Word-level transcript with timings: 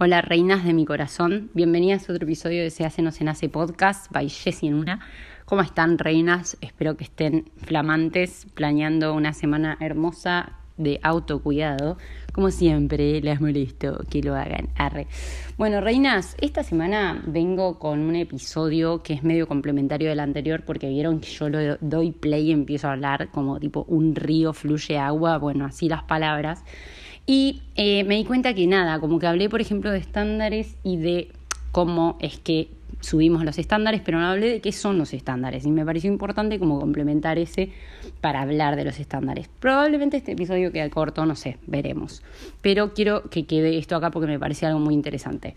Hola 0.00 0.20
reinas 0.20 0.64
de 0.64 0.74
mi 0.74 0.84
corazón, 0.84 1.50
bienvenidas 1.54 2.08
a 2.08 2.12
otro 2.12 2.24
episodio 2.24 2.62
de 2.62 2.70
Se 2.70 2.84
hace 2.84 3.02
no 3.02 3.10
se 3.10 3.24
nace 3.24 3.48
podcast 3.48 4.08
by 4.12 4.28
Jessie 4.28 4.68
en 4.68 4.76
una. 4.76 5.00
¿Cómo 5.44 5.60
están 5.60 5.98
reinas? 5.98 6.56
Espero 6.60 6.96
que 6.96 7.02
estén 7.02 7.50
flamantes, 7.56 8.46
planeando 8.54 9.12
una 9.12 9.32
semana 9.32 9.76
hermosa 9.80 10.52
de 10.76 11.00
autocuidado. 11.02 11.98
Como 12.32 12.52
siempre, 12.52 13.20
les 13.20 13.40
molesto 13.40 14.04
que 14.08 14.22
lo 14.22 14.36
hagan. 14.36 14.68
Arre. 14.76 15.08
Bueno, 15.56 15.80
reinas, 15.80 16.36
esta 16.40 16.62
semana 16.62 17.20
vengo 17.26 17.80
con 17.80 17.98
un 17.98 18.14
episodio 18.14 19.02
que 19.02 19.14
es 19.14 19.24
medio 19.24 19.48
complementario 19.48 20.10
del 20.10 20.20
anterior 20.20 20.62
porque 20.64 20.88
vieron 20.88 21.18
que 21.18 21.28
yo 21.28 21.48
lo 21.48 21.76
doy 21.80 22.12
play 22.12 22.50
y 22.50 22.52
empiezo 22.52 22.86
a 22.86 22.92
hablar 22.92 23.30
como 23.32 23.58
tipo 23.58 23.84
un 23.88 24.14
río 24.14 24.52
fluye 24.52 24.96
agua, 24.96 25.38
bueno, 25.38 25.64
así 25.64 25.88
las 25.88 26.04
palabras. 26.04 26.62
Y 27.30 27.60
eh, 27.76 28.04
me 28.04 28.16
di 28.16 28.24
cuenta 28.24 28.54
que 28.54 28.66
nada, 28.66 29.00
como 29.00 29.18
que 29.18 29.26
hablé, 29.26 29.50
por 29.50 29.60
ejemplo, 29.60 29.90
de 29.90 29.98
estándares 29.98 30.76
y 30.82 30.96
de 30.96 31.30
cómo 31.72 32.16
es 32.22 32.38
que 32.38 32.70
subimos 33.00 33.44
los 33.44 33.58
estándares, 33.58 34.00
pero 34.02 34.18
no 34.18 34.28
hablé 34.28 34.48
de 34.48 34.60
qué 34.62 34.72
son 34.72 34.96
los 34.96 35.12
estándares. 35.12 35.66
Y 35.66 35.70
me 35.70 35.84
pareció 35.84 36.10
importante 36.10 36.58
como 36.58 36.80
complementar 36.80 37.38
ese 37.38 37.70
para 38.22 38.40
hablar 38.40 38.76
de 38.76 38.86
los 38.86 38.98
estándares. 38.98 39.50
Probablemente 39.60 40.16
este 40.16 40.32
episodio 40.32 40.72
quede 40.72 40.88
corto, 40.88 41.26
no 41.26 41.36
sé, 41.36 41.58
veremos. 41.66 42.22
Pero 42.62 42.94
quiero 42.94 43.28
que 43.28 43.44
quede 43.44 43.76
esto 43.76 43.94
acá 43.94 44.10
porque 44.10 44.26
me 44.26 44.38
parece 44.38 44.64
algo 44.64 44.80
muy 44.80 44.94
interesante. 44.94 45.54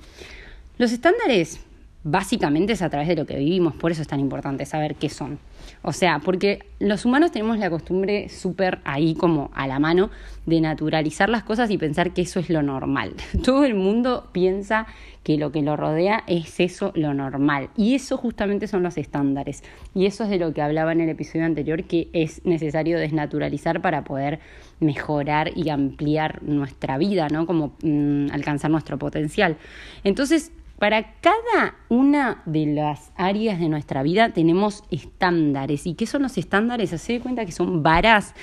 Los 0.78 0.92
estándares 0.92 1.62
básicamente 2.04 2.74
es 2.74 2.82
a 2.82 2.90
través 2.90 3.08
de 3.08 3.16
lo 3.16 3.26
que 3.26 3.38
vivimos, 3.38 3.76
por 3.76 3.92
eso 3.92 4.02
es 4.02 4.08
tan 4.08 4.20
importante 4.20 4.66
saber 4.66 4.96
qué 4.96 5.10
son. 5.10 5.40
O 5.84 5.94
sea, 5.94 6.20
porque 6.20 6.60
los 6.80 7.06
humanos 7.06 7.32
tenemos 7.32 7.58
la 7.60 7.70
costumbre 7.70 8.30
súper 8.30 8.80
ahí 8.84 9.14
como 9.14 9.52
a 9.54 9.68
la 9.68 9.80
mano 9.80 10.10
de 10.46 10.60
naturalizar 10.60 11.30
las 11.30 11.44
cosas 11.44 11.70
y 11.70 11.78
pensar 11.78 12.14
que 12.14 12.24
eso 12.24 12.40
es 12.40 12.50
lo 12.50 12.64
normal. 12.64 13.14
Todo 13.44 13.64
el 13.66 13.76
mundo 13.76 14.30
piensa 14.32 14.88
que 15.24 15.38
lo 15.38 15.52
que 15.52 15.62
lo 15.62 15.78
rodea 15.78 16.24
es 16.26 16.60
eso 16.60 16.92
lo 16.96 17.14
normal. 17.14 17.70
Y 17.78 17.94
eso 17.94 18.18
justamente 18.18 18.68
son 18.68 18.82
los 18.82 18.98
estándares. 18.98 19.64
Y 19.94 20.08
eso 20.08 20.24
es 20.24 20.32
de 20.32 20.40
lo 20.40 20.52
que 20.54 20.64
hablaba 20.64 20.92
en 20.92 21.02
el 21.02 21.10
episodio 21.10 21.46
anterior, 21.46 21.84
que 21.84 22.10
es 22.14 22.44
necesario 22.44 22.98
desnaturalizar 22.98 23.82
para 23.82 24.04
poder 24.04 24.40
mejorar 24.80 25.52
y 25.56 25.70
ampliar 25.70 26.42
nuestra 26.42 26.98
vida, 26.98 27.28
¿no? 27.28 27.46
Como 27.46 27.74
mm, 27.84 28.32
alcanzar 28.32 28.72
nuestro 28.72 28.98
potencial. 28.98 29.58
Entonces, 30.04 30.52
para 30.82 31.14
cada 31.22 31.76
una 31.90 32.42
de 32.48 32.66
las 32.66 33.12
áreas 33.16 33.60
de 33.60 33.70
nuestra 33.70 34.02
vida 34.02 34.30
tenemos 34.30 34.84
estándares. 34.90 35.86
¿Y 35.86 35.94
qué 35.94 36.08
son 36.08 36.24
los 36.24 36.40
estándares? 36.40 36.92
Haced 36.92 37.22
cuenta 37.22 37.46
que 37.46 37.52
son 37.52 37.84
varas 37.84 38.34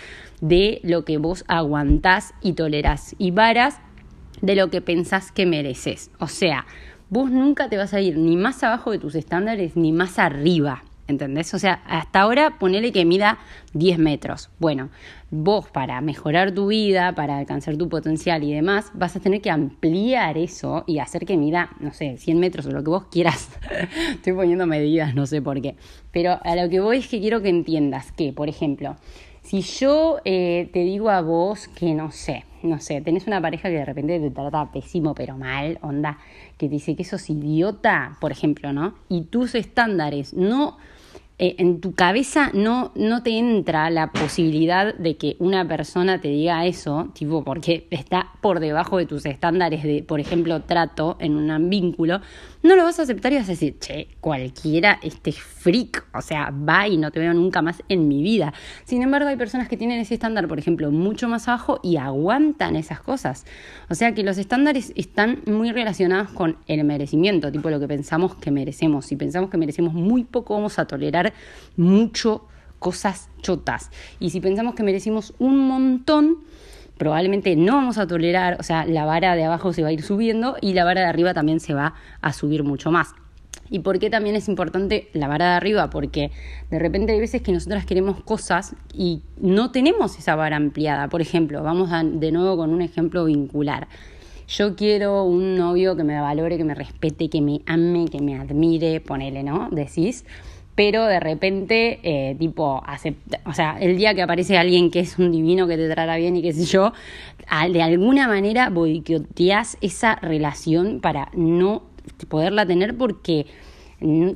de 0.41 0.79
lo 0.85 1.05
que 1.05 1.19
vos 1.19 1.45
aguantás 1.49 2.35
y 2.41 2.53
tolerás. 2.53 3.17
Y 3.19 3.33
varas 3.33 3.81
de 4.41 4.55
lo 4.55 4.71
que 4.71 4.81
pensás 4.81 5.33
que 5.33 5.47
mereces. 5.47 6.13
O 6.21 6.29
sea, 6.29 6.65
vos 7.11 7.29
nunca 7.29 7.69
te 7.69 7.77
vas 7.77 7.93
a 7.93 8.01
ir 8.01 8.17
ni 8.17 8.37
más 8.37 8.63
abajo 8.63 8.93
de 8.93 9.01
tus 9.01 9.17
estándares 9.17 9.75
ni 9.75 9.91
más 9.91 10.21
arriba. 10.21 10.85
¿Entendés? 11.09 11.55
O 11.55 11.59
sea, 11.59 11.83
hasta 11.87 12.21
ahora 12.21 12.59
ponele 12.59 12.93
que 12.93 13.07
mida 13.07 13.39
10 13.73 13.99
metros. 13.99 14.51
Bueno, 14.59 14.91
vos 15.31 15.71
para 15.71 15.99
mejorar 16.03 16.53
tu 16.53 16.67
vida, 16.67 17.15
para 17.15 17.39
alcanzar 17.39 17.79
tu 17.79 17.89
potencial 17.89 18.45
y 18.45 18.53
demás, 18.53 18.91
vas 18.93 19.17
a 19.17 19.21
tener 19.21 19.41
que 19.41 19.51
ampliar 19.51 20.37
eso 20.37 20.85
y 20.87 20.99
hacer 20.99 21.25
que 21.25 21.39
mida, 21.39 21.71
no 21.81 21.95
sé, 21.95 22.19
100 22.19 22.39
metros 22.39 22.67
o 22.67 22.73
lo 22.73 22.85
que 22.85 22.91
vos 22.91 23.05
quieras. 23.07 23.49
Estoy 24.11 24.35
poniendo 24.35 24.67
medidas, 24.67 25.15
no 25.15 25.25
sé 25.25 25.41
por 25.41 25.63
qué. 25.63 25.77
Pero 26.13 26.39
a 26.45 26.55
lo 26.55 26.69
que 26.69 26.81
voy 26.81 26.99
es 26.99 27.09
que 27.09 27.21
quiero 27.21 27.41
que 27.41 27.49
entiendas 27.49 28.13
que, 28.13 28.35
por 28.35 28.51
ejemplo, 28.51 28.97
si 29.41 29.63
yo 29.63 30.19
eh, 30.27 30.69
te 30.75 30.81
digo 30.81 31.09
a 31.09 31.23
vos 31.23 31.69
que 31.69 31.95
no 31.95 32.11
sé, 32.11 32.45
no 32.63 32.81
sé, 32.81 33.01
tenés 33.01 33.27
una 33.27 33.41
pareja 33.41 33.71
que 33.71 33.77
de 33.77 33.85
repente 33.87 34.21
te 34.21 34.31
trata 34.31 34.71
pésimo 34.73 35.15
pero 35.15 35.39
mal, 35.39 35.79
onda, 35.81 36.19
que 36.59 36.67
te 36.67 36.75
dice 36.75 36.97
que 36.97 37.05
sos 37.05 37.31
idiota, 37.31 38.19
por 38.21 38.31
ejemplo, 38.31 38.75
¿no? 38.75 38.95
Y 39.09 39.23
tus 39.23 39.55
estándares 39.55 40.35
no 40.35 40.77
eh, 41.41 41.55
en 41.59 41.81
tu 41.81 41.93
cabeza 41.93 42.51
no, 42.53 42.91
no 42.97 43.23
te 43.23 43.39
entra 43.39 43.91
la 43.91 44.11
posibilidad 44.11 44.93
de 44.95 45.17
que 45.17 45.37
una 45.39 45.67
persona 45.69 46.21
te 46.21 46.29
diga 46.29 46.67
eso, 46.67 47.11
tipo, 47.15 47.45
porque 47.45 47.87
está 47.91 48.33
por 48.41 48.59
debajo 48.59 48.99
de 48.99 49.07
tus 49.07 49.25
estándares 49.25 49.85
de, 49.85 50.03
por 50.03 50.19
ejemplo, 50.19 50.63
trato 50.63 51.17
en 51.21 51.37
un 51.37 51.71
vínculo, 51.71 52.21
no 52.63 52.75
lo 52.75 52.83
vas 52.83 52.99
a 52.99 53.03
aceptar 53.03 53.33
y 53.33 53.37
vas 53.37 53.49
a 53.49 53.53
decir, 53.53 53.79
che, 53.79 54.09
cualquiera, 54.21 54.99
este 55.01 55.31
freak, 55.31 56.07
o 56.13 56.21
sea, 56.23 56.51
va 56.51 56.89
y 56.89 56.97
no 56.97 57.13
te 57.13 57.21
veo 57.21 57.33
nunca 57.33 57.63
más 57.63 57.85
en 57.89 58.09
mi 58.09 58.23
vida. 58.23 58.53
Sin 58.85 59.01
embargo, 59.03 59.29
hay 59.29 59.37
personas 59.37 59.69
que 59.69 59.77
tienen 59.77 60.01
ese 60.01 60.15
estándar, 60.15 60.49
por 60.49 60.59
ejemplo, 60.59 60.91
mucho 60.91 61.29
más 61.29 61.47
abajo 61.47 61.79
y 61.85 61.99
aguantan 61.99 62.75
esas 62.75 63.01
cosas. 63.01 63.47
O 63.89 63.95
sea 63.95 64.13
que 64.13 64.25
los 64.25 64.39
estándares 64.39 64.93
están 64.97 65.43
muy 65.47 65.71
relacionados 65.71 66.31
con 66.31 66.57
el 66.67 66.83
merecimiento, 66.83 67.53
tipo 67.53 67.71
lo 67.71 67.79
que 67.79 67.87
pensamos 67.87 68.35
que 68.35 68.51
merecemos. 68.51 69.07
Si 69.07 69.15
pensamos 69.15 69.51
que 69.51 69.57
merecemos 69.57 69.95
muy 69.95 70.25
poco, 70.25 70.55
vamos 70.55 70.81
a 70.81 70.87
tolerar 70.87 71.28
mucho 71.77 72.45
cosas 72.79 73.29
chotas. 73.43 73.91
Y 74.21 74.31
si 74.31 74.41
pensamos 74.41 74.75
que 74.75 74.83
merecemos 74.83 75.35
un 75.39 75.69
montón, 75.69 76.39
probablemente 76.97 77.57
no 77.57 77.77
vamos 77.77 77.99
a 77.99 78.07
tolerar, 78.07 78.57
o 78.61 78.63
sea, 78.63 78.85
la 78.85 79.05
vara 79.05 79.35
de 79.37 79.45
abajo 79.45 79.73
se 79.73 79.83
va 79.83 79.89
a 79.89 79.93
ir 79.93 80.03
subiendo 80.03 80.57
y 80.61 80.75
la 80.75 80.85
vara 80.85 81.03
de 81.03 81.07
arriba 81.07 81.35
también 81.35 81.61
se 81.61 81.75
va 81.75 81.95
a 82.21 82.33
subir 82.33 82.65
mucho 82.65 82.91
más. 82.91 83.15
¿Y 83.71 83.81
por 83.81 83.99
qué 83.99 84.09
también 84.09 84.35
es 84.35 84.49
importante 84.49 85.09
la 85.13 85.29
vara 85.29 85.51
de 85.51 85.57
arriba? 85.57 85.91
Porque 85.91 86.31
de 86.71 86.79
repente 86.79 87.13
hay 87.13 87.21
veces 87.21 87.43
que 87.43 87.53
nosotras 87.53 87.85
queremos 87.85 88.23
cosas 88.23 88.75
y 88.95 89.23
no 89.41 89.71
tenemos 89.73 90.19
esa 90.19 90.37
vara 90.37 90.57
ampliada. 90.57 91.09
Por 91.09 91.21
ejemplo, 91.21 91.63
vamos 91.63 91.91
de 91.91 92.33
nuevo 92.33 92.57
con 92.57 92.71
un 92.71 92.81
ejemplo 92.81 93.27
vincular. 93.27 93.89
Yo 94.49 94.75
quiero 94.75 95.25
un 95.25 95.57
novio 95.57 95.97
que 95.97 96.05
me 96.05 96.19
valore, 96.19 96.57
que 96.57 96.65
me 96.65 96.75
respete, 96.75 97.29
que 97.29 97.43
me 97.43 97.61
ame, 97.67 98.07
que 98.11 98.23
me 98.23 98.37
admire, 98.39 99.01
ponele, 99.03 99.43
¿no? 99.43 99.69
Decís 99.71 100.25
pero 100.79 101.07
de 101.07 101.19
repente, 101.19 101.99
eh, 102.05 102.37
tipo, 102.39 102.81
acepta, 102.87 103.41
o 103.45 103.53
sea, 103.53 103.79
el 103.81 103.97
día 103.97 104.15
que 104.15 104.23
aparece 104.23 104.57
alguien 104.57 104.93
que 104.93 105.01
es 105.01 105.19
un 105.19 105.33
divino, 105.33 105.67
que 105.67 105.77
te 105.77 105.89
trata 105.91 106.15
bien 106.15 106.37
y 106.37 106.43
qué 106.43 106.53
sé 106.53 106.67
yo, 106.67 106.93
de 107.73 107.83
alguna 107.83 108.29
manera 108.29 108.71
boicoteas 108.71 109.77
esa 109.81 110.15
relación 110.23 111.01
para 111.01 111.33
no 111.35 111.83
poderla 112.29 112.65
tener 112.65 112.97
porque 112.97 113.47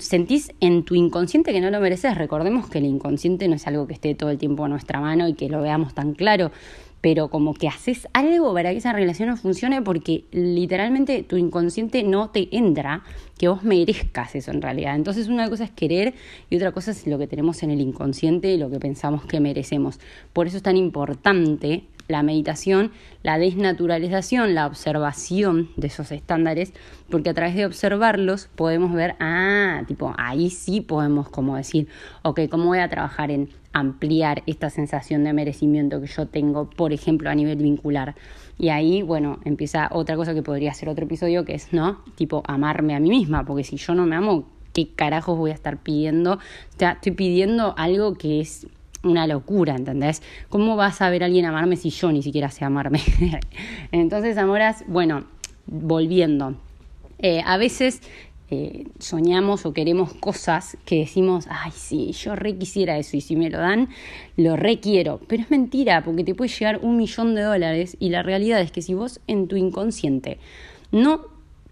sentís 0.00 0.50
en 0.58 0.82
tu 0.84 0.96
inconsciente 0.96 1.52
que 1.52 1.60
no 1.60 1.70
lo 1.70 1.78
mereces. 1.78 2.18
Recordemos 2.18 2.68
que 2.68 2.78
el 2.78 2.86
inconsciente 2.86 3.46
no 3.46 3.54
es 3.54 3.64
algo 3.68 3.86
que 3.86 3.92
esté 3.92 4.16
todo 4.16 4.30
el 4.30 4.38
tiempo 4.38 4.64
a 4.64 4.68
nuestra 4.68 4.98
mano 4.98 5.28
y 5.28 5.34
que 5.34 5.48
lo 5.48 5.62
veamos 5.62 5.94
tan 5.94 6.12
claro 6.12 6.50
pero 7.02 7.28
como 7.28 7.52
que 7.52 7.68
haces 7.68 8.08
algo 8.14 8.54
para 8.54 8.70
que 8.70 8.78
esa 8.78 8.92
relación 8.92 9.28
no 9.28 9.36
funcione 9.36 9.82
porque 9.82 10.24
literalmente 10.30 11.24
tu 11.24 11.36
inconsciente 11.36 12.04
no 12.04 12.30
te 12.30 12.48
entra 12.56 13.02
que 13.36 13.48
vos 13.48 13.64
merezcas 13.64 14.36
eso 14.36 14.52
en 14.52 14.62
realidad. 14.62 14.94
Entonces 14.94 15.28
una 15.28 15.50
cosa 15.50 15.64
es 15.64 15.72
querer 15.72 16.14
y 16.48 16.56
otra 16.56 16.70
cosa 16.70 16.92
es 16.92 17.06
lo 17.08 17.18
que 17.18 17.26
tenemos 17.26 17.62
en 17.64 17.72
el 17.72 17.80
inconsciente 17.80 18.52
y 18.52 18.56
lo 18.56 18.70
que 18.70 18.78
pensamos 18.78 19.26
que 19.26 19.40
merecemos. 19.40 19.98
Por 20.32 20.46
eso 20.46 20.56
es 20.56 20.62
tan 20.62 20.76
importante 20.76 21.82
la 22.08 22.22
meditación, 22.22 22.92
la 23.22 23.38
desnaturalización, 23.38 24.54
la 24.54 24.66
observación 24.66 25.70
de 25.76 25.86
esos 25.86 26.12
estándares, 26.12 26.72
porque 27.10 27.30
a 27.30 27.34
través 27.34 27.54
de 27.54 27.66
observarlos 27.66 28.48
podemos 28.54 28.92
ver, 28.92 29.14
ah, 29.20 29.82
tipo, 29.86 30.14
ahí 30.18 30.50
sí 30.50 30.80
podemos 30.80 31.28
como 31.28 31.56
decir, 31.56 31.88
ok, 32.22 32.40
¿cómo 32.50 32.66
voy 32.66 32.78
a 32.78 32.88
trabajar 32.88 33.30
en 33.30 33.48
ampliar 33.72 34.42
esta 34.46 34.70
sensación 34.70 35.24
de 35.24 35.32
merecimiento 35.32 36.00
que 36.00 36.06
yo 36.06 36.26
tengo, 36.26 36.68
por 36.68 36.92
ejemplo, 36.92 37.30
a 37.30 37.34
nivel 37.34 37.58
vincular? 37.58 38.14
Y 38.58 38.68
ahí, 38.68 39.02
bueno, 39.02 39.40
empieza 39.44 39.88
otra 39.92 40.16
cosa 40.16 40.34
que 40.34 40.42
podría 40.42 40.74
ser 40.74 40.88
otro 40.88 41.04
episodio, 41.04 41.44
que 41.44 41.54
es, 41.54 41.72
¿no? 41.72 42.02
Tipo, 42.16 42.42
amarme 42.46 42.94
a 42.94 43.00
mí 43.00 43.08
misma, 43.08 43.44
porque 43.44 43.64
si 43.64 43.76
yo 43.76 43.94
no 43.94 44.06
me 44.06 44.16
amo, 44.16 44.48
¿qué 44.72 44.88
carajos 44.94 45.38
voy 45.38 45.50
a 45.50 45.54
estar 45.54 45.78
pidiendo? 45.82 46.38
Estoy 46.78 47.12
pidiendo 47.12 47.74
algo 47.76 48.14
que 48.14 48.40
es 48.40 48.66
una 49.02 49.26
locura, 49.26 49.74
¿entendés? 49.74 50.22
¿Cómo 50.48 50.76
vas 50.76 51.02
a 51.02 51.10
ver 51.10 51.22
a 51.22 51.26
alguien 51.26 51.44
amarme 51.44 51.76
si 51.76 51.90
yo 51.90 52.12
ni 52.12 52.22
siquiera 52.22 52.50
sé 52.50 52.64
amarme? 52.64 53.00
Entonces, 53.92 54.36
amoras, 54.38 54.84
bueno, 54.86 55.24
volviendo. 55.66 56.54
Eh, 57.18 57.42
a 57.44 57.56
veces 57.56 58.00
eh, 58.50 58.86
soñamos 58.98 59.64
o 59.64 59.72
queremos 59.72 60.12
cosas 60.12 60.76
que 60.84 60.98
decimos, 60.98 61.46
ay, 61.48 61.72
sí, 61.74 62.12
yo 62.12 62.36
re 62.36 62.56
quisiera 62.56 62.98
eso 62.98 63.16
y 63.16 63.22
si 63.22 63.34
me 63.34 63.48
lo 63.48 63.58
dan, 63.58 63.88
lo 64.36 64.56
requiero. 64.56 65.20
Pero 65.26 65.42
es 65.42 65.50
mentira, 65.50 66.04
porque 66.04 66.22
te 66.22 66.34
puede 66.34 66.50
llegar 66.50 66.80
un 66.82 66.98
millón 66.98 67.34
de 67.34 67.42
dólares 67.42 67.96
y 67.98 68.10
la 68.10 68.22
realidad 68.22 68.60
es 68.60 68.70
que 68.70 68.82
si 68.82 68.92
vos 68.92 69.20
en 69.26 69.48
tu 69.48 69.56
inconsciente 69.56 70.38
no 70.90 71.22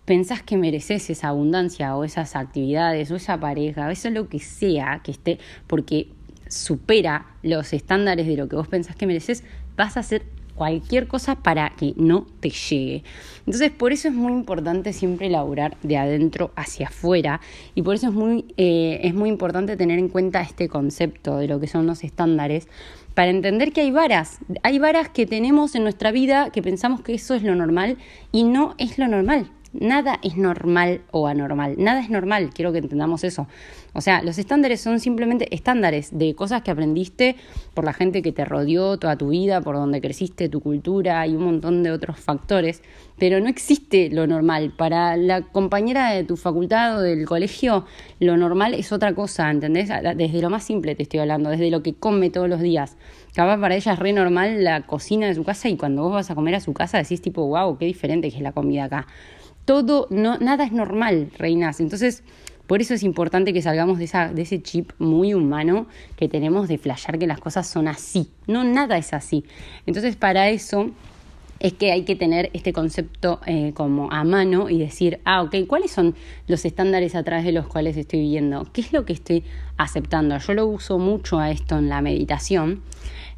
pensás 0.06 0.42
que 0.42 0.56
mereces 0.56 1.10
esa 1.10 1.28
abundancia 1.28 1.94
o 1.94 2.02
esas 2.02 2.34
actividades 2.34 3.10
o 3.10 3.16
esa 3.16 3.38
pareja, 3.38 3.92
eso 3.92 4.08
lo 4.08 4.30
que 4.30 4.38
sea 4.38 5.02
que 5.04 5.10
esté, 5.10 5.38
porque 5.66 6.08
supera 6.50 7.26
los 7.42 7.72
estándares 7.72 8.26
de 8.26 8.36
lo 8.36 8.48
que 8.48 8.56
vos 8.56 8.68
pensás 8.68 8.96
que 8.96 9.06
mereces, 9.06 9.44
vas 9.76 9.96
a 9.96 10.00
hacer 10.00 10.22
cualquier 10.60 11.06
cosa 11.06 11.36
para 11.36 11.70
que 11.70 11.94
no 11.96 12.26
te 12.40 12.50
llegue. 12.50 13.02
Entonces, 13.46 13.70
por 13.70 13.92
eso 13.94 14.08
es 14.08 14.14
muy 14.14 14.32
importante 14.32 14.92
siempre 14.92 15.28
elaborar 15.28 15.78
de 15.82 15.96
adentro 15.96 16.50
hacia 16.54 16.88
afuera 16.88 17.40
y 17.74 17.80
por 17.80 17.94
eso 17.94 18.08
es 18.08 18.12
muy, 18.12 18.44
eh, 18.58 19.00
es 19.04 19.14
muy 19.14 19.30
importante 19.30 19.78
tener 19.78 19.98
en 19.98 20.10
cuenta 20.10 20.42
este 20.42 20.68
concepto 20.68 21.38
de 21.38 21.48
lo 21.48 21.60
que 21.60 21.66
son 21.66 21.86
los 21.86 22.04
estándares 22.04 22.68
para 23.14 23.30
entender 23.30 23.72
que 23.72 23.80
hay 23.80 23.90
varas, 23.90 24.38
hay 24.62 24.78
varas 24.78 25.08
que 25.08 25.24
tenemos 25.24 25.74
en 25.74 25.82
nuestra 25.82 26.12
vida 26.12 26.50
que 26.50 26.60
pensamos 26.60 27.00
que 27.00 27.14
eso 27.14 27.34
es 27.34 27.42
lo 27.42 27.54
normal 27.54 27.96
y 28.30 28.44
no 28.44 28.74
es 28.76 28.98
lo 28.98 29.08
normal. 29.08 29.50
Nada 29.72 30.18
es 30.24 30.36
normal 30.36 31.02
o 31.12 31.28
anormal. 31.28 31.76
Nada 31.78 32.00
es 32.00 32.10
normal, 32.10 32.50
quiero 32.52 32.72
que 32.72 32.78
entendamos 32.78 33.22
eso. 33.22 33.46
O 33.92 34.00
sea, 34.00 34.20
los 34.20 34.36
estándares 34.36 34.80
son 34.80 34.98
simplemente 34.98 35.54
estándares 35.54 36.16
de 36.16 36.34
cosas 36.34 36.62
que 36.62 36.72
aprendiste 36.72 37.36
por 37.72 37.84
la 37.84 37.92
gente 37.92 38.20
que 38.20 38.32
te 38.32 38.44
rodeó 38.44 38.98
toda 38.98 39.16
tu 39.16 39.28
vida, 39.28 39.60
por 39.60 39.76
donde 39.76 40.00
creciste, 40.00 40.48
tu 40.48 40.60
cultura 40.60 41.24
y 41.28 41.36
un 41.36 41.44
montón 41.44 41.84
de 41.84 41.92
otros 41.92 42.18
factores. 42.18 42.82
Pero 43.16 43.38
no 43.38 43.48
existe 43.48 44.10
lo 44.10 44.26
normal. 44.26 44.72
Para 44.76 45.16
la 45.16 45.42
compañera 45.42 46.10
de 46.10 46.24
tu 46.24 46.36
facultad 46.36 46.98
o 46.98 47.02
del 47.02 47.24
colegio, 47.24 47.86
lo 48.18 48.36
normal 48.36 48.74
es 48.74 48.90
otra 48.90 49.14
cosa, 49.14 49.48
¿entendés? 49.52 49.88
Desde 50.16 50.42
lo 50.42 50.50
más 50.50 50.64
simple 50.64 50.96
te 50.96 51.04
estoy 51.04 51.20
hablando, 51.20 51.48
desde 51.48 51.70
lo 51.70 51.82
que 51.84 51.94
come 51.94 52.30
todos 52.30 52.48
los 52.48 52.60
días. 52.60 52.96
Capaz 53.34 53.60
para 53.60 53.76
ella 53.76 53.92
es 53.92 53.98
re 54.00 54.12
normal 54.12 54.64
la 54.64 54.82
cocina 54.82 55.28
de 55.28 55.36
su 55.36 55.44
casa 55.44 55.68
y 55.68 55.76
cuando 55.76 56.02
vos 56.02 56.12
vas 56.12 56.30
a 56.32 56.34
comer 56.34 56.56
a 56.56 56.60
su 56.60 56.72
casa 56.72 56.98
decís 56.98 57.22
tipo, 57.22 57.46
wow, 57.46 57.78
qué 57.78 57.84
diferente 57.84 58.30
que 58.30 58.36
es 58.36 58.42
la 58.42 58.50
comida 58.50 58.84
acá 58.84 59.06
todo, 59.70 60.08
nada 60.10 60.64
es 60.64 60.72
normal, 60.72 61.30
reinas. 61.38 61.78
Entonces, 61.78 62.24
por 62.66 62.80
eso 62.80 62.92
es 62.92 63.04
importante 63.04 63.52
que 63.52 63.62
salgamos 63.62 63.98
de 63.98 64.06
ese 64.36 64.60
chip 64.60 64.90
muy 64.98 65.32
humano 65.32 65.86
que 66.16 66.28
tenemos 66.28 66.66
de 66.66 66.76
flashear 66.76 67.20
que 67.20 67.28
las 67.28 67.38
cosas 67.38 67.68
son 67.68 67.86
así. 67.86 68.30
No, 68.48 68.64
nada 68.64 68.98
es 68.98 69.14
así. 69.14 69.44
Entonces, 69.86 70.16
para 70.16 70.48
eso 70.48 70.90
es 71.60 71.74
que 71.74 71.92
hay 71.92 72.02
que 72.02 72.16
tener 72.16 72.50
este 72.52 72.72
concepto 72.72 73.38
eh, 73.46 73.70
como 73.72 74.10
a 74.10 74.24
mano 74.24 74.68
y 74.68 74.80
decir, 74.80 75.20
ah, 75.24 75.40
ok, 75.42 75.54
¿cuáles 75.68 75.92
son 75.92 76.16
los 76.48 76.64
estándares 76.64 77.14
a 77.14 77.22
través 77.22 77.44
de 77.44 77.52
los 77.52 77.68
cuales 77.68 77.96
estoy 77.96 78.22
viviendo? 78.22 78.66
¿Qué 78.72 78.80
es 78.80 78.92
lo 78.92 79.04
que 79.04 79.12
estoy 79.12 79.44
aceptando? 79.76 80.36
Yo 80.38 80.52
lo 80.54 80.66
uso 80.66 80.98
mucho 80.98 81.38
a 81.38 81.52
esto 81.52 81.78
en 81.78 81.88
la 81.88 82.02
meditación, 82.02 82.82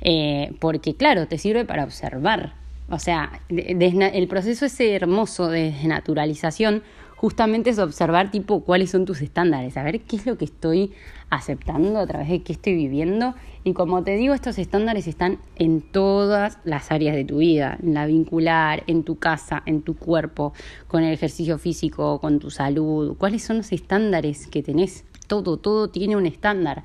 eh, 0.00 0.54
porque 0.60 0.94
claro, 0.94 1.28
te 1.28 1.36
sirve 1.36 1.66
para 1.66 1.84
observar 1.84 2.61
o 2.90 2.98
sea, 2.98 3.40
el 3.48 4.28
proceso 4.28 4.66
ese 4.66 4.94
hermoso 4.94 5.48
de 5.48 5.72
desnaturalización 5.72 6.82
justamente 7.22 7.70
es 7.70 7.78
observar 7.78 8.32
tipo 8.32 8.64
cuáles 8.64 8.90
son 8.90 9.04
tus 9.04 9.20
estándares, 9.20 9.76
a 9.76 9.84
ver 9.84 10.00
qué 10.00 10.16
es 10.16 10.26
lo 10.26 10.36
que 10.36 10.44
estoy 10.44 10.92
aceptando 11.30 12.00
a 12.00 12.06
través 12.06 12.28
de 12.28 12.42
qué 12.42 12.52
estoy 12.52 12.74
viviendo. 12.74 13.36
Y 13.62 13.74
como 13.74 14.02
te 14.02 14.16
digo, 14.16 14.34
estos 14.34 14.58
estándares 14.58 15.06
están 15.06 15.38
en 15.54 15.82
todas 15.82 16.58
las 16.64 16.90
áreas 16.90 17.14
de 17.14 17.24
tu 17.24 17.38
vida, 17.38 17.78
en 17.80 17.94
la 17.94 18.06
vincular, 18.06 18.82
en 18.88 19.04
tu 19.04 19.20
casa, 19.20 19.62
en 19.66 19.82
tu 19.82 19.96
cuerpo, 19.96 20.52
con 20.88 21.04
el 21.04 21.12
ejercicio 21.12 21.58
físico, 21.58 22.20
con 22.20 22.40
tu 22.40 22.50
salud. 22.50 23.16
¿Cuáles 23.16 23.44
son 23.44 23.58
los 23.58 23.70
estándares 23.70 24.48
que 24.48 24.64
tenés? 24.64 25.04
Todo, 25.28 25.58
todo 25.58 25.90
tiene 25.90 26.16
un 26.16 26.26
estándar. 26.26 26.82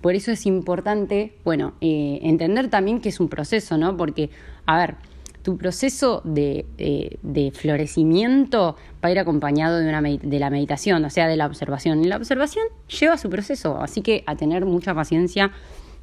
Por 0.00 0.14
eso 0.14 0.30
es 0.30 0.46
importante, 0.46 1.34
bueno, 1.44 1.74
eh, 1.80 2.20
entender 2.22 2.70
también 2.70 3.00
que 3.00 3.08
es 3.08 3.18
un 3.18 3.28
proceso, 3.28 3.76
¿no? 3.76 3.96
Porque, 3.96 4.30
a 4.66 4.78
ver, 4.78 4.94
tu 5.42 5.56
proceso 5.56 6.20
de, 6.24 6.66
eh, 6.78 7.16
de, 7.22 7.50
florecimiento 7.50 8.76
va 9.02 9.08
a 9.08 9.12
ir 9.12 9.18
acompañado 9.18 9.78
de, 9.78 9.88
una 9.88 10.02
de 10.02 10.38
la 10.38 10.50
meditación, 10.50 11.04
o 11.04 11.10
sea, 11.10 11.26
de 11.26 11.36
la 11.36 11.46
observación. 11.46 12.04
Y 12.04 12.08
la 12.08 12.16
observación 12.16 12.64
lleva 12.88 13.16
su 13.16 13.30
proceso, 13.30 13.80
así 13.80 14.02
que 14.02 14.22
a 14.26 14.36
tener 14.36 14.66
mucha 14.66 14.94
paciencia, 14.94 15.52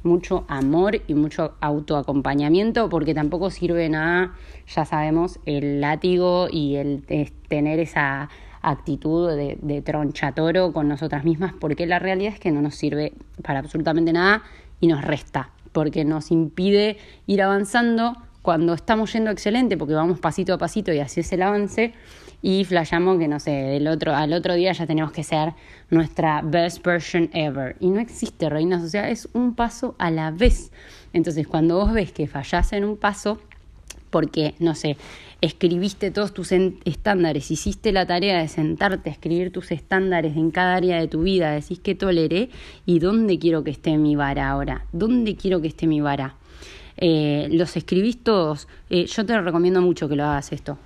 mucho 0.02 0.44
amor 0.48 1.02
y 1.06 1.14
mucho 1.14 1.54
autoacompañamiento, 1.60 2.88
porque 2.88 3.14
tampoco 3.14 3.50
sirve 3.50 3.88
nada, 3.88 4.34
ya 4.66 4.84
sabemos, 4.84 5.38
el 5.46 5.80
látigo 5.80 6.48
y 6.50 6.76
el 6.76 7.04
tener 7.48 7.80
esa 7.80 8.28
actitud 8.60 9.28
de, 9.30 9.58
de 9.60 9.82
tronchatoro 9.82 10.72
con 10.72 10.88
nosotras 10.88 11.24
mismas, 11.24 11.52
porque 11.58 11.86
la 11.86 11.98
realidad 11.98 12.34
es 12.34 12.40
que 12.40 12.50
no 12.50 12.60
nos 12.60 12.74
sirve 12.74 13.12
para 13.42 13.60
absolutamente 13.60 14.12
nada 14.12 14.42
y 14.80 14.88
nos 14.88 15.02
resta, 15.02 15.50
porque 15.72 16.04
nos 16.04 16.30
impide 16.30 16.98
ir 17.26 17.42
avanzando 17.42 18.16
cuando 18.48 18.72
estamos 18.72 19.12
yendo 19.12 19.30
excelente, 19.30 19.76
porque 19.76 19.92
vamos 19.92 20.20
pasito 20.20 20.54
a 20.54 20.56
pasito 20.56 20.90
y 20.90 21.00
así 21.00 21.20
es 21.20 21.30
el 21.34 21.42
avance, 21.42 21.92
y 22.40 22.64
flayamos 22.64 23.18
que 23.18 23.28
no 23.28 23.38
sé, 23.40 23.50
del 23.50 23.86
otro, 23.88 24.16
al 24.16 24.32
otro 24.32 24.54
día 24.54 24.72
ya 24.72 24.86
tenemos 24.86 25.12
que 25.12 25.22
ser 25.22 25.52
nuestra 25.90 26.40
best 26.40 26.82
version 26.82 27.28
ever. 27.34 27.76
Y 27.78 27.90
no 27.90 28.00
existe, 28.00 28.48
reinas, 28.48 28.82
o 28.82 28.88
sea, 28.88 29.10
es 29.10 29.28
un 29.34 29.54
paso 29.54 29.96
a 29.98 30.10
la 30.10 30.30
vez. 30.30 30.72
Entonces, 31.12 31.46
cuando 31.46 31.76
vos 31.76 31.92
ves 31.92 32.10
que 32.10 32.26
fallás 32.26 32.72
en 32.72 32.86
un 32.86 32.96
paso, 32.96 33.38
porque, 34.08 34.54
no 34.60 34.74
sé, 34.74 34.96
escribiste 35.42 36.10
todos 36.10 36.32
tus 36.32 36.50
estándares, 36.52 37.50
hiciste 37.50 37.92
la 37.92 38.06
tarea 38.06 38.38
de 38.38 38.48
sentarte 38.48 39.10
a 39.10 39.12
escribir 39.12 39.52
tus 39.52 39.72
estándares 39.72 40.38
en 40.38 40.52
cada 40.52 40.74
área 40.74 40.98
de 40.98 41.06
tu 41.06 41.20
vida, 41.20 41.50
decís 41.50 41.80
que 41.80 41.94
toleré 41.94 42.48
y 42.86 42.98
dónde 42.98 43.38
quiero 43.38 43.62
que 43.62 43.72
esté 43.72 43.98
mi 43.98 44.16
vara 44.16 44.48
ahora, 44.48 44.86
dónde 44.92 45.36
quiero 45.36 45.60
que 45.60 45.68
esté 45.68 45.86
mi 45.86 46.00
vara. 46.00 46.36
Eh, 47.00 47.48
los 47.52 47.76
escribís 47.76 48.22
todos. 48.22 48.68
Eh, 48.90 49.06
yo 49.06 49.24
te 49.24 49.40
recomiendo 49.40 49.80
mucho 49.80 50.08
que 50.08 50.16
lo 50.16 50.24
hagas 50.24 50.52
esto. 50.52 50.78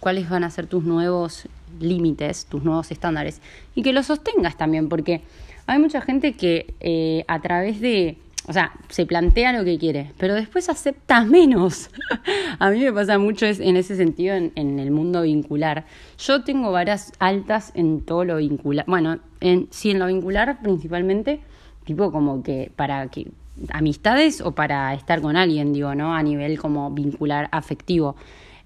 ¿Cuáles 0.00 0.28
van 0.28 0.44
a 0.44 0.50
ser 0.50 0.66
tus 0.66 0.84
nuevos 0.84 1.48
límites, 1.80 2.46
tus 2.46 2.64
nuevos 2.64 2.90
estándares? 2.90 3.40
Y 3.74 3.82
que 3.82 3.92
los 3.92 4.06
sostengas 4.06 4.56
también, 4.56 4.88
porque 4.88 5.22
hay 5.66 5.78
mucha 5.78 6.00
gente 6.00 6.32
que 6.34 6.74
eh, 6.80 7.24
a 7.28 7.40
través 7.40 7.80
de 7.80 8.18
o 8.48 8.52
sea, 8.52 8.72
se 8.88 9.06
plantea 9.06 9.52
lo 9.52 9.64
que 9.64 9.78
quiere, 9.78 10.10
pero 10.18 10.34
después 10.34 10.68
acepta 10.68 11.24
menos. 11.24 11.90
a 12.58 12.70
mí 12.70 12.80
me 12.80 12.92
pasa 12.92 13.16
mucho 13.16 13.46
en 13.46 13.76
ese 13.76 13.94
sentido 13.94 14.34
en, 14.34 14.80
el 14.80 14.90
mundo 14.90 15.22
vincular. 15.22 15.84
Yo 16.18 16.42
tengo 16.42 16.72
varas 16.72 17.12
altas 17.20 17.70
en 17.76 18.00
todo 18.00 18.24
lo 18.24 18.38
vincular. 18.38 18.84
Bueno, 18.88 19.20
en, 19.40 19.68
sí, 19.70 19.92
en 19.92 20.00
lo 20.00 20.06
vincular 20.06 20.60
principalmente, 20.60 21.38
tipo 21.84 22.10
como 22.10 22.42
que 22.42 22.72
para 22.74 23.06
que 23.06 23.30
amistades 23.70 24.40
o 24.40 24.52
para 24.52 24.94
estar 24.94 25.20
con 25.20 25.36
alguien, 25.36 25.72
digo, 25.72 25.94
¿no? 25.94 26.14
A 26.14 26.22
nivel 26.22 26.58
como 26.58 26.90
vincular 26.90 27.48
afectivo. 27.52 28.16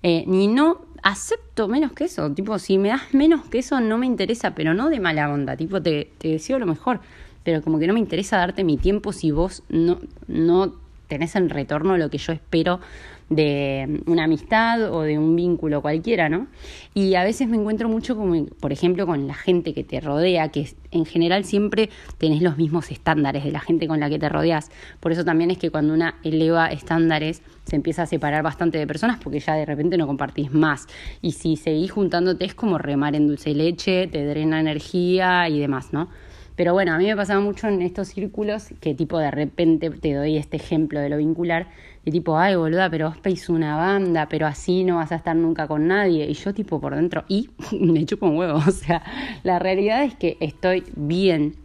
Eh, 0.02 0.24
ni 0.26 0.46
no 0.46 0.82
acepto 1.02 1.68
menos 1.68 1.92
que 1.92 2.04
eso, 2.04 2.32
tipo, 2.32 2.58
si 2.58 2.78
me 2.78 2.88
das 2.88 3.12
menos 3.12 3.44
que 3.46 3.58
eso 3.58 3.80
no 3.80 3.98
me 3.98 4.06
interesa, 4.06 4.54
pero 4.54 4.74
no 4.74 4.88
de 4.88 5.00
mala 5.00 5.32
onda, 5.32 5.56
tipo, 5.56 5.80
te, 5.82 6.10
te 6.18 6.28
deseo 6.28 6.58
lo 6.58 6.66
mejor, 6.66 7.00
pero 7.42 7.62
como 7.62 7.78
que 7.78 7.86
no 7.86 7.94
me 7.94 8.00
interesa 8.00 8.36
darte 8.38 8.64
mi 8.64 8.76
tiempo 8.76 9.12
si 9.12 9.30
vos 9.30 9.62
no, 9.68 10.00
no 10.26 10.74
tenés 11.08 11.36
en 11.36 11.48
retorno 11.48 11.96
lo 11.96 12.10
que 12.10 12.18
yo 12.18 12.32
espero 12.32 12.80
de 13.28 14.02
una 14.06 14.25
amistad 14.25 14.93
o 14.93 15.02
de 15.02 15.19
un 15.19 15.34
vínculo 15.34 15.82
cualquiera, 15.82 16.28
¿no? 16.28 16.46
Y 16.94 17.14
a 17.17 17.25
veces 17.25 17.49
me 17.49 17.56
encuentro 17.56 17.88
mucho 17.88 18.17
como, 18.17 18.46
por 18.46 18.73
ejemplo, 18.73 19.06
con 19.06 19.26
la 19.26 19.34
gente 19.34 19.75
que 19.75 19.82
te 19.82 20.00
rodea, 20.00 20.49
que 20.50 20.69
en 20.93 21.05
general 21.05 21.44
siempre 21.44 21.90
tenés 22.19 22.40
los 22.40 22.56
mismos 22.56 22.90
estándares 22.90 23.44
de 23.44 23.50
la 23.50 23.61
gente 23.61 23.88
con 23.88 23.99
la 23.99 24.08
que 24.08 24.19
te 24.19 24.28
rodeas. 24.28 24.70
Por 25.00 25.12
eso 25.12 25.25
también 25.25 25.50
es 25.50 25.58
que 25.58 25.70
cuando 25.70 25.93
una 25.93 26.17
eleva 26.23 26.69
estándares 26.69 27.43
se 27.64 27.76
empieza 27.76 28.02
a 28.02 28.06
separar 28.06 28.44
bastante 28.44 28.78
de 28.78 28.87
personas 28.87 29.19
porque 29.23 29.40
ya 29.40 29.55
de 29.55 29.67
repente 29.67 29.99
no 29.99 30.06
compartís 30.06 30.52
más. 30.52 30.87
Y 31.20 31.32
si 31.32 31.56
seguís 31.56 31.90
juntándote 31.90 32.44
es 32.44 32.55
como 32.55 32.79
remar 32.79 33.17
en 33.17 33.26
dulce 33.26 33.55
leche, 33.55 34.06
te 34.06 34.25
drena 34.25 34.61
energía 34.61 35.48
y 35.48 35.58
demás, 35.58 35.93
¿no? 35.93 36.08
Pero 36.56 36.72
bueno, 36.72 36.94
a 36.94 36.98
mí 36.98 37.05
me 37.05 37.15
pasaba 37.15 37.41
mucho 37.41 37.69
en 37.69 37.82
estos 37.82 38.08
círculos 38.08 38.69
que 38.81 38.94
tipo 38.94 39.19
de 39.19 39.31
repente 39.31 39.91
te 39.91 40.15
doy 40.15 40.39
este 40.39 40.56
ejemplo 40.56 40.98
de 41.01 41.10
lo 41.10 41.19
vincular, 41.19 41.69
de 42.05 42.10
tipo, 42.10 42.39
ay 42.39 42.56
boluda, 42.56 42.89
pero 42.89 43.10
vos 43.10 43.19
peís 43.19 43.51
una 43.51 43.77
banda, 43.77 44.27
pero 44.29 44.46
así 44.46 44.82
no 44.82 44.96
vas 44.96 45.13
a 45.13 45.17
estar 45.17 45.36
nunca 45.36 45.69
con 45.69 45.86
nadie. 45.86 46.27
Y 46.29 46.32
yo 46.32 46.55
tipo 46.55 46.81
por 46.81 46.94
dentro, 46.96 47.25
y 47.29 47.51
me 47.79 48.06
chupo 48.06 48.27
un 48.27 48.39
huevo. 48.39 48.58
O 48.67 48.70
sea, 48.70 49.03
la 49.43 49.58
realidad 49.58 50.03
es 50.03 50.15
que 50.15 50.39
estoy 50.41 50.84
bien, 50.96 51.56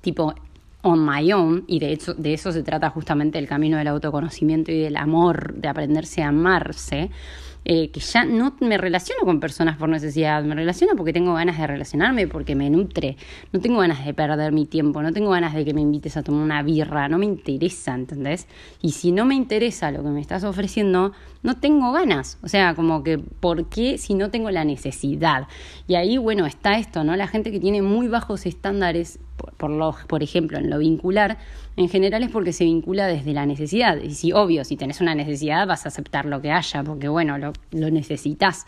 tipo 0.00 0.34
on 0.82 1.04
my 1.04 1.32
own, 1.32 1.64
y 1.66 1.80
de 1.80 1.92
hecho 1.92 2.14
de 2.14 2.32
eso 2.32 2.52
se 2.52 2.62
trata 2.62 2.88
justamente 2.90 3.38
el 3.38 3.48
camino 3.48 3.78
del 3.78 3.88
autoconocimiento 3.88 4.70
y 4.70 4.78
del 4.78 4.96
amor, 4.96 5.54
de 5.54 5.68
aprenderse 5.68 6.22
a 6.22 6.28
amarse 6.28 7.10
eh, 7.64 7.90
que 7.90 8.00
ya 8.00 8.24
no 8.24 8.56
me 8.60 8.78
relaciono 8.78 9.24
con 9.24 9.38
personas 9.38 9.76
por 9.76 9.88
necesidad, 9.88 10.42
me 10.44 10.54
relaciono 10.54 10.94
porque 10.96 11.12
tengo 11.12 11.34
ganas 11.34 11.58
de 11.58 11.66
relacionarme, 11.66 12.26
porque 12.26 12.54
me 12.54 12.70
nutre, 12.70 13.16
no 13.52 13.60
tengo 13.60 13.80
ganas 13.80 14.04
de 14.04 14.14
perder 14.14 14.52
mi 14.52 14.66
tiempo, 14.66 15.02
no 15.02 15.12
tengo 15.12 15.30
ganas 15.30 15.54
de 15.54 15.64
que 15.64 15.74
me 15.74 15.80
invites 15.80 16.16
a 16.16 16.22
tomar 16.22 16.42
una 16.42 16.62
birra, 16.62 17.08
no 17.08 17.18
me 17.18 17.26
interesa, 17.26 17.94
¿entendés? 17.94 18.46
Y 18.80 18.92
si 18.92 19.12
no 19.12 19.24
me 19.24 19.34
interesa 19.34 19.90
lo 19.90 20.02
que 20.02 20.08
me 20.08 20.20
estás 20.20 20.44
ofreciendo, 20.44 21.12
no 21.42 21.58
tengo 21.58 21.92
ganas, 21.92 22.38
o 22.42 22.48
sea, 22.48 22.74
como 22.74 23.02
que, 23.02 23.18
¿por 23.18 23.68
qué 23.68 23.98
si 23.98 24.14
no 24.14 24.30
tengo 24.30 24.50
la 24.50 24.64
necesidad? 24.64 25.48
Y 25.86 25.94
ahí, 25.94 26.18
bueno, 26.18 26.46
está 26.46 26.78
esto, 26.78 27.04
¿no? 27.04 27.16
La 27.16 27.26
gente 27.26 27.50
que 27.50 27.60
tiene 27.60 27.82
muy 27.82 28.08
bajos 28.08 28.46
estándares 28.46 29.18
por, 29.56 29.70
lo, 29.70 29.94
por 30.06 30.22
ejemplo, 30.22 30.58
en 30.58 30.70
lo 30.70 30.78
vincular, 30.78 31.38
en 31.76 31.88
general 31.88 32.22
es 32.22 32.30
porque 32.30 32.52
se 32.52 32.64
vincula 32.64 33.06
desde 33.06 33.32
la 33.32 33.46
necesidad. 33.46 33.96
Y 33.98 34.14
si, 34.14 34.32
obvio, 34.32 34.64
si 34.64 34.76
tenés 34.76 35.00
una 35.00 35.14
necesidad, 35.14 35.66
vas 35.66 35.84
a 35.86 35.88
aceptar 35.88 36.26
lo 36.26 36.40
que 36.40 36.50
haya, 36.50 36.82
porque 36.82 37.08
bueno, 37.08 37.38
lo, 37.38 37.52
lo 37.70 37.90
necesitas. 37.90 38.66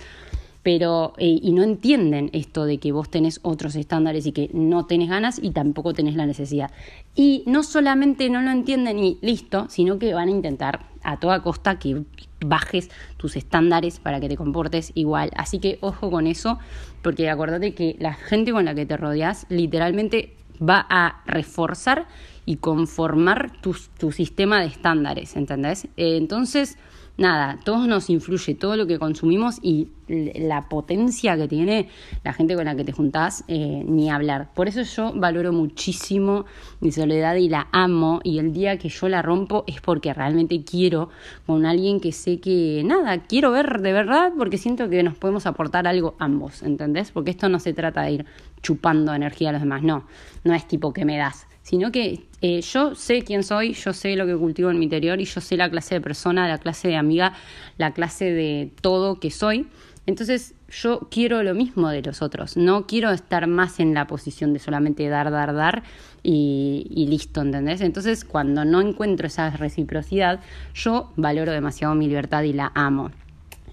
Pero, 0.63 1.15
eh, 1.19 1.41
y 1.43 1.53
no 1.53 1.65
entienden 1.65 2.31
esto 2.33 2.67
de 2.67 2.79
que 2.79 2.93
vos 2.93 3.11
tenés 3.11 3.41
otros 3.43 3.75
estándares 3.75 4.27
y 4.27 4.33
que 4.33 4.49
no 4.53 4.87
tenés 4.87 5.09
ganas 5.09 5.41
y 5.43 5.51
tampoco 5.51 5.93
tenés 5.93 6.15
la 6.15 6.25
necesidad. 6.25 6.71
Y 7.17 7.43
no 7.47 7.65
solamente 7.65 8.31
no 8.31 8.41
lo 8.43 8.51
entienden 8.51 8.99
y 9.01 9.19
listo, 9.23 9.67
sino 9.69 9.99
que 9.99 10.15
van 10.15 10.29
a 10.29 10.31
intentar 10.31 10.87
a 11.03 11.19
toda 11.19 11.43
costa 11.43 11.81
que 11.81 12.05
bajes 12.41 12.91
tus 13.17 13.37
estándares 13.37 13.99
para 13.99 14.21
que 14.21 14.29
te 14.29 14.37
comportes 14.37 14.93
igual. 14.95 15.31
Así 15.37 15.59
que 15.59 15.79
ojo 15.81 16.11
con 16.11 16.29
eso, 16.29 16.59
porque 17.03 17.29
acuérdate 17.29 17.75
que 17.75 17.97
la 17.99 18.15
gente 18.15 18.53
con 18.53 18.65
la 18.65 18.75
que 18.75 18.87
te 18.87 18.97
rodeas 18.97 19.47
literalmente 19.49 20.35
va 20.61 20.87
a 20.89 21.23
reforzar 21.27 22.07
y 22.45 22.57
conformar 22.57 23.53
tu, 23.61 23.77
tu 23.99 24.13
sistema 24.13 24.61
de 24.61 24.67
estándares, 24.67 25.37
¿entendés? 25.37 25.85
Eh, 25.97 26.17
entonces, 26.17 26.77
nada, 27.17 27.59
todo 27.65 27.87
nos 27.87 28.11
influye, 28.11 28.55
todo 28.55 28.77
lo 28.77 28.87
que 28.87 28.99
consumimos 28.99 29.59
y 29.63 29.89
la 30.09 30.69
potencia 30.69 31.37
que 31.37 31.49
tiene 31.49 31.89
la 32.25 32.33
gente 32.33 32.55
con 32.55 32.65
la 32.65 32.75
que 32.75 32.85
te 32.85 32.93
juntás, 32.93 33.45
eh, 33.49 33.83
ni 33.87 34.11
hablar. 34.11 34.53
Por 34.55 34.69
eso 34.69 34.83
yo 34.83 35.13
valoro 35.15 35.53
muchísimo 35.53 36.45
mi 36.81 36.93
soledad 36.93 37.37
y 37.37 37.49
la 37.49 37.69
amo. 37.73 38.21
Y 38.25 38.39
el 38.39 38.53
día 38.53 38.79
que 38.79 38.89
yo 38.89 39.09
la 39.09 39.23
rompo 39.23 39.65
es 39.67 39.81
porque 39.81 40.13
realmente 40.13 40.65
quiero 40.65 41.09
con 41.47 41.65
alguien 41.65 42.01
que 42.01 42.13
sé 42.13 42.41
que, 42.41 42.83
nada, 42.85 43.19
quiero 43.23 43.51
ver 43.51 43.81
de 43.81 43.93
verdad 43.93 44.33
porque 44.37 44.59
siento 44.59 44.89
que 44.89 45.03
nos 45.03 45.17
podemos 45.17 45.47
aportar 45.47 45.87
algo 45.87 46.15
ambos, 46.19 46.63
¿entendés? 46.63 47.11
Porque 47.11 47.31
esto 47.31 47.49
no 47.49 47.59
se 47.59 47.73
trata 47.73 48.03
de 48.03 48.13
ir 48.13 48.27
chupando 48.63 49.15
energía 49.15 49.51
a 49.51 49.53
los 49.53 49.63
demás, 49.63 49.83
no, 49.83 50.07
no 50.45 50.55
es 50.55 50.67
tipo 50.69 50.93
que 50.93 51.05
me 51.05 51.17
das, 51.17 51.47
sino 51.63 51.93
que 51.93 52.25
eh, 52.41 52.61
yo 52.61 52.95
sé 52.95 53.23
quién 53.23 53.43
soy, 53.43 53.75
yo 53.75 53.93
sé 53.93 54.17
lo 54.17 54.27
que 54.27 54.37
cultivo 54.37 54.71
en 54.71 54.79
mi 54.79 54.85
interior 54.85 55.21
y 55.21 55.25
yo 55.25 55.41
sé 55.41 55.57
la 55.57 55.71
clase 55.71 55.97
de 55.97 56.01
persona, 56.01 56.49
la 56.49 56.59
clase 56.59 56.89
de 56.89 56.97
amiga, 56.97 57.35
la 57.79 57.93
clase 57.93 58.33
de 58.33 58.73
todo 58.81 59.21
que 59.21 59.31
soy. 59.31 59.69
Entonces 60.07 60.55
yo 60.69 61.09
quiero 61.11 61.43
lo 61.45 61.55
mismo 61.55 61.89
de 61.91 62.03
los 62.03 62.23
otros, 62.23 62.57
no 62.57 62.87
quiero 62.87 63.11
estar 63.13 63.47
más 63.47 63.79
en 63.79 63.95
la 63.95 64.09
posición 64.09 64.53
de 64.53 64.59
solamente 64.59 65.09
dar, 65.09 65.31
dar, 65.31 65.55
dar 65.55 65.85
y, 66.25 66.89
y 66.91 67.07
listo, 67.07 67.41
¿entendés? 67.43 67.81
Entonces 67.83 68.25
cuando 68.25 68.65
no 68.65 68.81
encuentro 68.81 69.29
esa 69.29 69.51
reciprocidad, 69.51 70.41
yo 70.75 71.13
valoro 71.17 71.53
demasiado 71.53 71.95
mi 71.95 72.09
libertad 72.09 72.43
y 72.43 72.53
la 72.53 72.73
amo. 72.75 73.13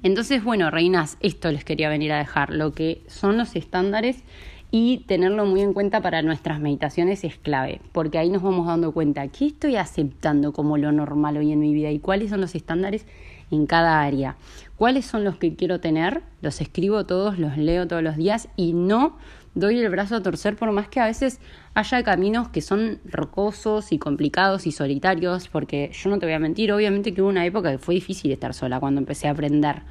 Entonces, 0.02 0.44
bueno, 0.44 0.72
reinas, 0.72 1.18
esto 1.20 1.52
les 1.52 1.66
quería 1.66 1.90
venir 1.90 2.14
a 2.14 2.20
dejar, 2.20 2.52
lo 2.52 2.72
que 2.72 3.02
son 3.08 3.38
los 3.38 3.56
estándares 3.56 4.24
y 4.72 5.00
tenerlo 5.08 5.46
muy 5.46 5.62
en 5.62 5.74
cuenta 5.74 6.02
para 6.02 6.22
nuestras 6.22 6.60
meditaciones 6.60 7.24
es 7.24 7.38
clave, 7.38 7.82
porque 7.92 8.20
ahí 8.20 8.30
nos 8.30 8.44
vamos 8.44 8.68
dando 8.68 8.92
cuenta 8.92 9.28
qué 9.28 9.48
estoy 9.48 9.76
aceptando 9.78 10.54
como 10.54 10.78
lo 10.78 10.92
normal 10.92 11.38
hoy 11.38 11.52
en 11.52 11.60
mi 11.60 11.74
vida 11.74 11.90
y 11.90 12.00
cuáles 12.00 12.30
son 12.30 12.42
los 12.42 12.54
estándares 12.54 13.06
en 13.52 13.66
cada 13.66 14.02
área. 14.02 14.36
¿Cuáles 14.78 15.06
son 15.06 15.24
los 15.24 15.38
que 15.38 15.56
quiero 15.56 15.80
tener? 15.80 16.22
Los 16.42 16.62
escribo 16.62 17.06
todos, 17.06 17.40
los 17.40 17.58
leo 17.58 17.88
todos 17.88 18.04
los 18.04 18.16
días 18.16 18.48
y 18.56 18.74
no 18.74 19.18
doy 19.56 19.80
el 19.80 19.90
brazo 19.90 20.16
a 20.16 20.24
torcer 20.24 20.56
por 20.56 20.72
más 20.72 20.88
que 20.88 21.00
a 21.00 21.06
veces 21.06 21.40
haya 21.74 22.04
caminos 22.04 22.50
que 22.50 22.62
son 22.62 23.00
rocosos 23.06 23.92
y 23.92 23.98
complicados 23.98 24.68
y 24.68 24.72
solitarios, 24.72 25.48
porque 25.48 25.92
yo 25.94 26.10
no 26.12 26.20
te 26.20 26.28
voy 26.28 26.34
a 26.34 26.40
mentir, 26.40 26.72
obviamente 26.72 27.14
que 27.14 27.22
hubo 27.22 27.30
una 27.30 27.46
época 27.46 27.72
que 27.72 27.80
fue 27.80 27.96
difícil 27.96 28.32
estar 28.32 28.54
sola 28.54 28.80
cuando 28.80 29.00
empecé 29.00 29.28
a 29.28 29.32
aprender 29.32 29.82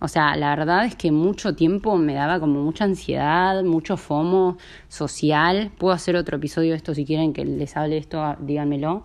o 0.00 0.08
sea, 0.08 0.36
la 0.36 0.54
verdad 0.54 0.84
es 0.84 0.96
que 0.96 1.12
mucho 1.12 1.54
tiempo 1.54 1.96
me 1.96 2.14
daba 2.14 2.40
como 2.40 2.62
mucha 2.62 2.84
ansiedad, 2.84 3.62
mucho 3.62 3.96
fomo 3.96 4.58
social. 4.88 5.70
Puedo 5.78 5.94
hacer 5.94 6.16
otro 6.16 6.36
episodio 6.36 6.70
de 6.70 6.76
esto 6.76 6.94
si 6.94 7.04
quieren 7.04 7.32
que 7.32 7.44
les 7.44 7.76
hable 7.76 7.94
de 7.94 8.00
esto, 8.00 8.36
díganmelo. 8.40 9.04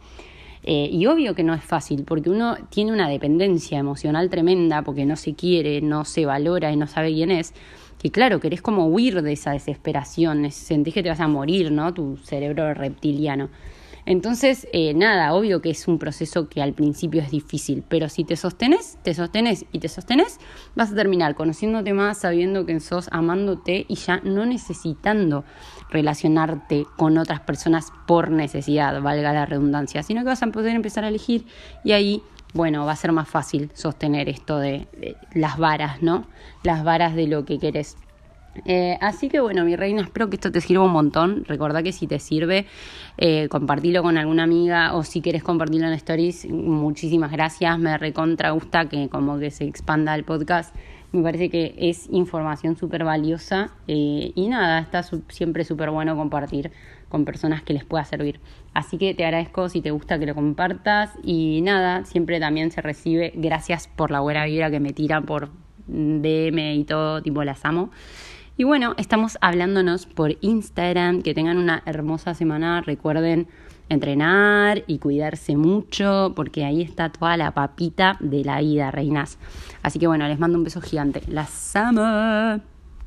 Eh, 0.64 0.90
y 0.92 1.06
obvio 1.06 1.36
que 1.36 1.44
no 1.44 1.54
es 1.54 1.64
fácil, 1.64 2.04
porque 2.04 2.30
uno 2.30 2.58
tiene 2.70 2.92
una 2.92 3.08
dependencia 3.08 3.80
emocional 3.80 4.30
tremenda, 4.30 4.82
porque 4.82 5.06
no 5.06 5.16
se 5.16 5.34
quiere, 5.34 5.82
no 5.82 6.04
se 6.06 6.26
valora 6.26 6.72
y 6.72 6.76
no 6.76 6.88
sabe 6.88 7.14
quién 7.14 7.32
es. 7.32 7.54
Que 7.98 8.12
claro, 8.12 8.40
querés 8.40 8.62
como 8.62 8.88
huir 8.88 9.22
de 9.22 9.34
esa 9.34 9.52
desesperación, 9.52 10.52
sentís 10.52 10.94
que 10.94 11.04
te 11.04 11.10
vas 11.10 11.20
a 11.20 11.28
morir, 11.28 11.72
¿no? 11.72 11.94
Tu 11.94 12.18
cerebro 12.18 12.74
reptiliano. 12.74 13.50
Entonces, 14.06 14.68
eh, 14.74 14.94
nada, 14.94 15.34
obvio 15.34 15.62
que 15.62 15.70
es 15.70 15.88
un 15.88 16.00
proceso 16.00 16.50
que 16.50 16.62
al 16.62 16.74
principio 16.74 17.22
es 17.22 17.32
difícil, 17.32 17.84
pero 17.88 18.10
si 18.10 18.24
te 18.24 18.36
sostenes, 18.36 18.98
te 19.04 19.14
sostenes 19.14 19.66
y 19.72 19.80
te 19.80 19.88
sostenes, 19.88 20.40
vas 20.76 20.92
a 20.92 20.96
terminar 20.96 21.36
conociéndote 21.36 21.94
más, 21.94 22.20
sabiendo 22.20 22.66
que 22.66 22.80
sos, 22.80 23.10
amándote 23.12 23.86
y 23.88 23.96
ya 23.96 24.22
no 24.24 24.46
necesitando 24.46 25.44
relacionarte 25.90 26.86
con 26.98 27.18
otras 27.18 27.42
personas 27.42 27.88
por 28.08 28.32
necesidad, 28.32 29.02
valga 29.02 29.34
la 29.34 29.46
redundancia, 29.46 30.04
sino 30.04 30.22
que 30.22 30.28
vas 30.28 30.44
a 30.44 30.48
poder 30.48 30.76
empezar 30.76 31.04
a 31.04 31.10
elegir 31.10 31.46
y 31.84 31.92
ahí 31.92 32.24
bueno, 32.54 32.86
va 32.86 32.94
a 32.94 32.96
ser 32.96 33.12
más 33.12 33.30
fácil 33.30 33.70
sostener 33.76 34.28
esto 34.28 34.58
de, 34.58 34.88
de, 34.98 35.16
las 35.34 35.58
varas, 35.58 36.02
¿no? 36.02 36.26
Las 36.64 36.84
varas 36.84 37.14
de 37.14 37.28
lo 37.28 37.46
que 37.46 37.60
querés. 37.60 37.96
Eh, 38.66 38.98
así 39.02 39.30
que 39.30 39.40
bueno, 39.40 39.64
mi 39.64 39.76
reina, 39.76 40.02
espero 40.02 40.30
que 40.30 40.36
esto 40.36 40.52
te 40.52 40.62
sirva 40.62 40.84
un 40.84 40.92
montón. 40.92 41.46
Recordá 41.46 41.84
que 41.84 41.92
si 41.92 42.08
te 42.08 42.20
sirve, 42.20 42.66
eh, 43.18 43.48
compartilo 43.50 44.04
con 44.04 44.18
alguna 44.18 44.44
amiga 44.44 44.96
o 44.96 45.04
si 45.04 45.22
quieres 45.22 45.44
compartirlo 45.44 45.88
en 45.88 45.94
stories, 45.94 46.50
muchísimas 46.50 47.32
gracias. 47.32 47.78
Me 47.80 47.98
recontra 47.98 48.52
gusta 48.52 48.90
que 48.90 49.10
como 49.10 49.40
que 49.40 49.52
se 49.52 49.66
expanda 49.66 50.16
el 50.16 50.24
podcast. 50.24 50.76
Me 51.12 51.24
parece 51.24 51.50
que 51.50 51.74
es 51.78 52.08
información 52.12 52.76
súper 52.76 53.04
valiosa 53.04 53.72
eh, 53.88 54.32
y 54.36 54.48
nada, 54.48 54.80
está 54.80 55.02
siempre 55.30 55.64
súper 55.64 55.90
bueno 55.90 56.16
compartir 56.16 56.72
con 57.10 57.26
personas 57.26 57.64
que 57.64 57.74
les 57.74 57.84
pueda 57.84 58.06
servir. 58.06 58.40
Así 58.76 59.00
que 59.00 59.16
te 59.16 59.26
agradezco 59.26 59.70
si 59.70 59.82
te 59.82 59.90
gusta 59.90 60.20
que 60.20 60.28
lo 60.28 60.36
compartas 60.36 61.12
y 61.24 61.62
nada, 61.64 62.06
siempre 62.06 62.40
también 62.40 62.70
se 62.70 62.82
recibe 62.82 63.34
gracias 63.36 63.88
por 63.88 64.12
la 64.12 64.20
buena 64.20 64.46
vibra 64.46 64.70
que 64.70 64.80
me 64.80 64.94
tiran 64.94 65.26
por 65.26 65.50
DM 65.88 66.76
y 66.76 66.84
todo, 66.84 67.24
tipo 67.24 67.44
las 67.44 67.66
amo. 67.66 67.90
Y 68.60 68.66
bueno, 68.66 68.94
estamos 68.98 69.38
hablándonos 69.40 70.06
por 70.06 70.36
Instagram. 70.42 71.22
Que 71.22 71.34
tengan 71.34 71.58
una 71.58 71.82
hermosa 71.86 72.34
semana. 72.34 72.82
Recuerden 72.82 73.48
entrenar 73.88 74.84
y 74.86 75.00
cuidarse 75.00 75.56
mucho, 75.56 76.34
porque 76.36 76.66
ahí 76.66 76.82
está 76.82 77.10
toda 77.10 77.38
la 77.38 77.52
papita 77.52 78.18
de 78.20 78.44
la 78.44 78.60
vida, 78.60 78.92
reinas. 78.92 79.38
Así 79.82 79.98
que 79.98 80.08
bueno, 80.08 80.28
les 80.28 80.40
mando 80.40 80.58
un 80.58 80.66
beso 80.66 80.82
gigante. 80.82 81.22
Las 81.28 81.74
amo. 81.74 82.60